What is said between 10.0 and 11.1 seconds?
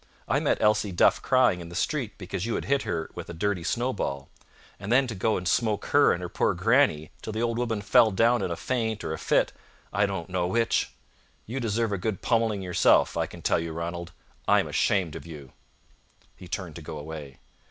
don't know which!